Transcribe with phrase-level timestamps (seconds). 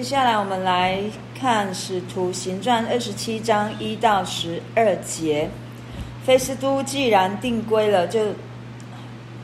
[0.00, 0.98] 接下来我们来
[1.38, 5.46] 看《使徒行传》二十七章一到十二节。
[6.24, 8.28] 菲斯都既然定规了，就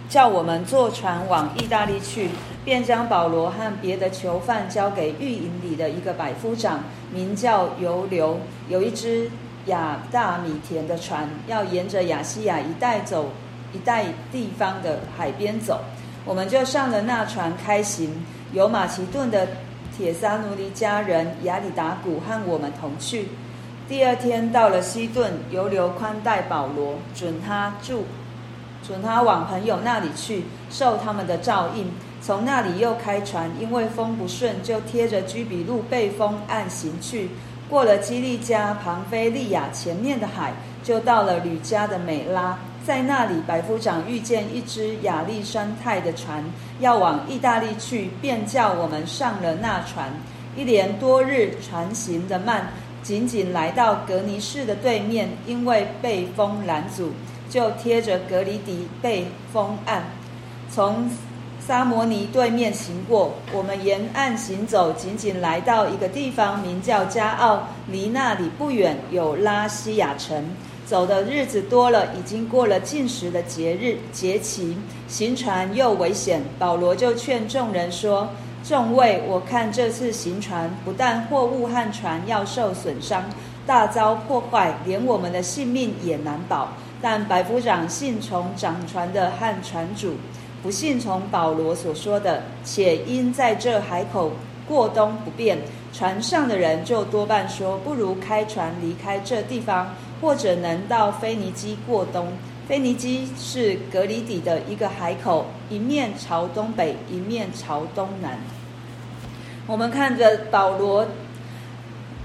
[0.09, 2.31] 叫我们坐船往意大利去，
[2.65, 6.83] 便将保罗和别的囚犯交给狱营里的一个百夫长，
[7.13, 9.31] 名叫尤流，有一只
[9.67, 13.29] 亚大米田的船，要沿着亚细亚一带走，
[13.75, 15.81] 一带地方的海边走。
[16.25, 19.47] 我们就上了那船，开行，由马其顿的。
[19.97, 23.29] 帖撒罗尼家人亚里达古和我们同去。
[23.89, 28.05] 第二天到了西顿，犹流宽待保罗，准他住，
[28.87, 31.91] 准他往朋友那里去，受他们的照应。
[32.21, 37.31] 从那里又开船，因为风不顺，就贴着居比路背风岸行去。
[37.71, 40.53] 过了基利家、庞菲利亚前面的海，
[40.83, 42.59] 就到了吕家的美拉。
[42.87, 46.45] 在那里，百夫长遇见一只亚历山泰的船，
[46.79, 50.09] 要往意大利去，便叫我们上了那船。
[50.55, 52.69] 一连多日，船行得慢，
[53.03, 57.11] 仅仅来到格尼市的对面，因为被风拦阻，
[57.51, 60.05] 就贴着格里迪被风岸，
[60.71, 61.11] 从
[61.67, 63.35] 撒摩尼对面行过。
[63.53, 70.45] 我们沿岸行走，仅仅来到一个地方，名叫加奥，离那里不远有拉西亚城。
[70.87, 74.77] 走的日子多了，已经过了禁食的节日节期，
[75.09, 76.41] 行船又危险。
[76.57, 78.29] 保罗就劝众人说
[78.63, 83.25] ：“众位，我看这次行船，不但货物和船要受损伤，
[83.67, 86.69] 大遭破坏，连我们的性命也难保。
[87.03, 90.15] 但百夫长信从掌船的和船主，
[90.67, 94.33] 不信从保罗所说的，且因在这海口
[94.67, 95.59] 过冬不便，
[95.93, 102.33] 船上的人就多半说，不如开船离开这地方。”或者能到腓尼基过冬。
[102.67, 108.41] 腓尼基是革哩底的一个海口，一面朝东北，一面朝东南。
[109.69, 111.07] 我们看着保罗，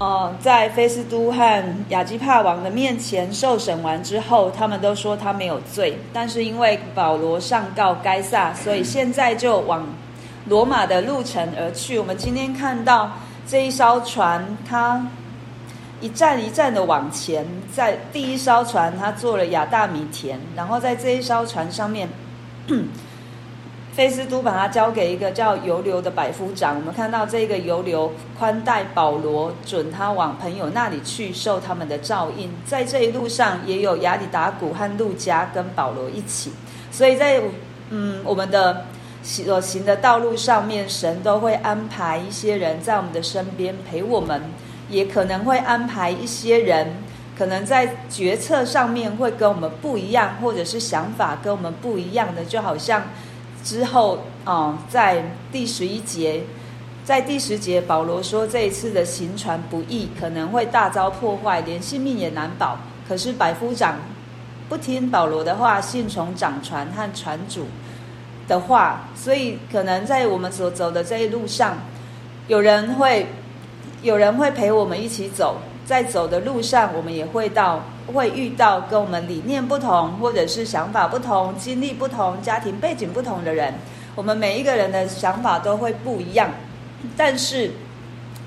[0.02, 5.96] 呃，在菲斯都和亚基帕王的面前受审完之后，他们都说他没有罪。
[6.12, 9.86] 但是因为保罗上告该撒，所以现在就往
[10.48, 12.00] 罗马的路程而去。
[12.00, 13.12] 我们今天看到
[13.46, 15.06] 这一艘船，它。
[16.00, 22.08] 一站一站的往前，在第一艘船，他坐了亚大米田，然后在这一艘船上面，
[23.92, 26.74] 菲斯都把他交给一个叫犹流的百夫长。
[26.76, 32.50] 我们看到这个犹流宽待保罗，准他往朋友那里去，受他们的照应。
[32.64, 36.50] 在这一路上，也有亚里达古和路加跟保罗一起。
[36.90, 37.40] 所以在
[37.90, 38.86] 嗯我们的
[39.22, 44.40] 所行的道路上面，神都会安排一些人在我们的身边陪我们。
[44.88, 46.86] 也可能会安排一些人，
[47.38, 53.02] 可能在决策上面会跟我们不一样，或者是想法跟我们不一样的，就好像
[53.62, 56.42] 之后啊、在第十一节，
[57.04, 62.76] 在第十节，保罗说这一次的行船不易，可能会大遭破坏，连性命也难保。
[63.08, 63.96] 可是百夫长
[64.68, 67.66] 不听保罗的话，信从掌船和船主
[68.48, 71.76] 的话，所以可能在我们所走的这一路上，
[72.48, 73.26] 有人会。
[74.02, 77.80] 有人会陪我们一起走，在走的路上，我们也会到
[78.12, 83.74] 会遇到跟我们理念不同，或者是想法不同、经历不同、家庭背景不同的人。
[84.14, 86.50] 我们每一个人的想法都会不一样。
[87.16, 87.70] 但是，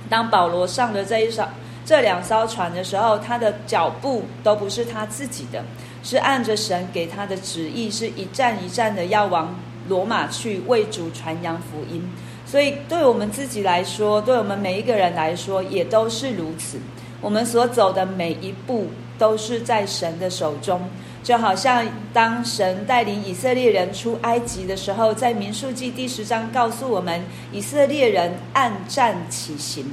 [0.09, 1.43] 当保罗上了这一艘、
[1.85, 5.63] 这两艘船的时候，他的脚步都不是他自己的，
[6.03, 9.53] 是按着神给他的旨意，是一站一站的要往
[9.87, 12.01] 罗马去为主传扬福音。
[12.45, 16.79] 所以，对我们自己来说，对我们每一个人来说，也都是如此。
[17.19, 18.87] 我们所走的每一步，
[19.17, 20.81] 都是在神的手中。
[21.23, 21.83] 就好像
[22.13, 27.19] 当神带领以色列人出埃及的时候，在民数记第十章告诉我们，
[27.51, 29.91] 以色列人按站起行，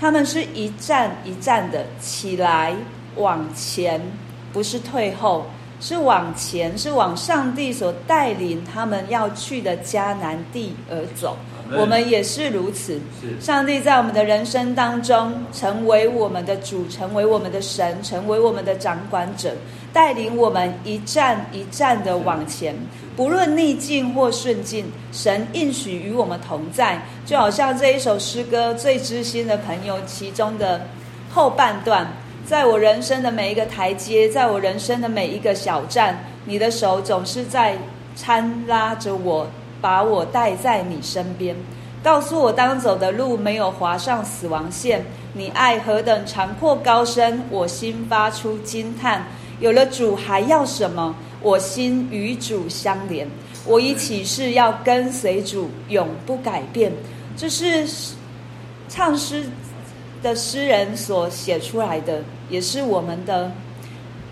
[0.00, 2.74] 他们是一站一站的起来
[3.14, 4.00] 往前，
[4.52, 5.46] 不是退后，
[5.82, 11.36] 是往前，是往上帝所带领他们要去的迦南地而走。
[11.74, 13.00] 我们也是如此。
[13.40, 19.54] 上帝在我们的人生当中，成为我们的主，成为我们的神，成为我们的掌管者，
[19.92, 22.76] 带领我们一站一站的往前，
[23.16, 27.02] 不论逆境或顺境，神应许与我们同在。
[27.24, 30.86] 就好像这一首诗歌《最知心的朋友》其中的
[31.30, 32.06] 后半段，
[32.52, 37.78] 在我人生的每一个台阶，在我人生的每一个小站，你的手总是在
[38.14, 39.46] 搀拉着我。
[39.80, 41.56] 把我带在你身边，
[42.04, 45.02] 告诉我当走的路没有划上死亡线。
[45.32, 49.24] 你爱何等长阔高深，我心发出惊叹。
[49.58, 51.16] 有了主还要什么？
[51.40, 53.26] 我心与主相连。
[53.64, 56.92] 我已起誓要跟随主，永不改变。
[57.34, 57.88] 这是
[58.90, 59.46] 唱诗
[60.22, 63.50] 的诗人所写出来的，也是我们的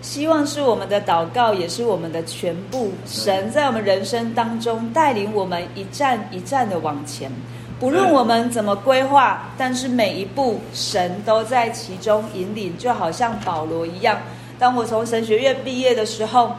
[0.01, 2.91] 希望，是我们的祷告，也是我们的全部。
[3.05, 7.31] 神在我们人生当中带领我们一站一站的往前，
[7.79, 14.17] 不论我们怎么规划，但是每一步神都在其中引领，就好像保罗一样。
[14.57, 16.55] 当我从神学院毕业的时候，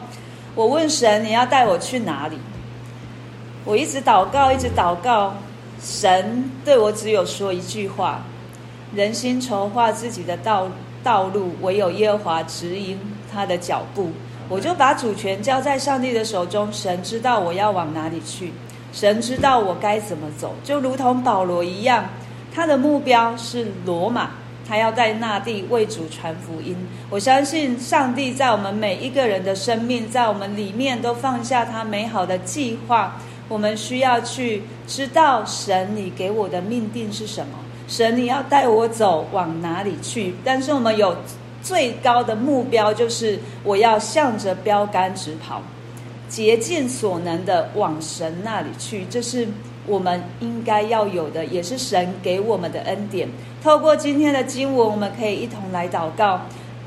[0.55, 2.37] 我问神：“你要带我去哪里？”
[3.65, 5.33] 我一直祷告，一直祷告，
[5.81, 8.21] 神对我只有说一句话
[8.95, 10.67] ：“人心筹划自己的道
[11.03, 12.97] 道路，唯有耶和华指引
[13.31, 14.11] 他的脚步。”
[14.49, 18.51] 我就把主权交在上帝的手中，神知道我要往哪里去，
[18.91, 22.05] 神知道我该怎么走，就如同保罗一样，
[22.53, 24.31] 他的目标是罗马。
[24.65, 26.73] 他要在那地为主传福音。
[27.09, 33.17] 我相信上帝在我们每一个人的生命，在我们里面都放下他美好的计划。
[33.49, 40.35] 我们需要去知道神你给我的命定是什么，神你要带我走往哪里去。
[40.43, 41.15] 但是我们有
[41.61, 45.61] 最高的目标，就是我要向着标杆直跑，
[46.27, 49.05] 竭尽所能的往神那里去。
[49.09, 49.47] 这是。
[49.85, 53.27] 我们应该要有的，也是神给我们的恩典。
[53.61, 56.39] 透过今天的经文，我们可以一同来祷告。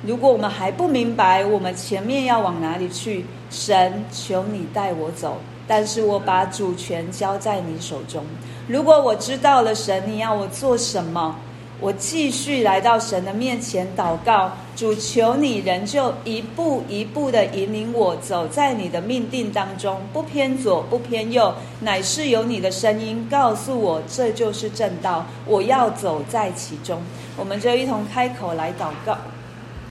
[0.05, 5.39] 如果我们还不明白我们前面要往哪里去，神求你带我走。
[5.69, 8.25] 但是我把主权交在你手中。
[8.69, 11.35] 如果我知道了神你要我做什么，
[11.81, 27.03] 我继续来到神的面前祷告，主求你仍旧一步一步的引领我走在你的命定当中，不偏左不偏右，乃是有你的声音告诉我这就是正道，我要走在其中。
[27.37, 29.19] 我们就一同开口来祷告。